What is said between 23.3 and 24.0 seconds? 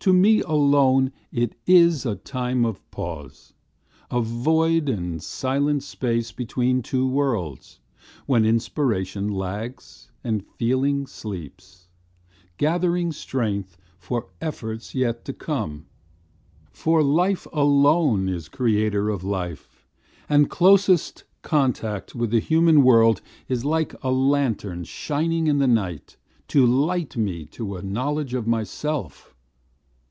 Is like